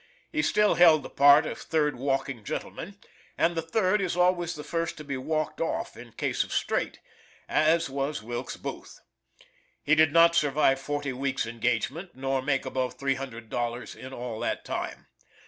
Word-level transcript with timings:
He 0.31 0.41
still 0.41 0.73
held 0.73 1.03
the 1.03 1.11
part 1.11 1.45
of 1.45 1.59
third 1.59 1.95
walking 1.95 2.43
gentleman, 2.43 2.97
and 3.37 3.53
the 3.55 3.61
third 3.61 4.01
is 4.01 4.17
always 4.17 4.55
the 4.55 4.63
first 4.63 4.97
to 4.97 5.03
be 5.03 5.15
walked 5.15 5.61
off 5.61 5.95
in 5.95 6.13
case 6.13 6.43
of 6.43 6.51
strait, 6.51 6.99
as 7.47 7.87
was 7.87 8.23
Wilkes 8.23 8.57
Booth. 8.57 8.99
He 9.83 9.93
did 9.93 10.11
not 10.11 10.33
survive 10.35 10.79
forty 10.81 11.13
weeks 11.13 11.45
engagement, 11.45 12.15
nor 12.15 12.41
make 12.41 12.65
above 12.65 12.95
three 12.95 13.13
hundred 13.13 13.49
dollars 13.51 13.93
in 13.95 14.11
all 14.11 14.39
that 14.39 14.65
time. 14.65 15.05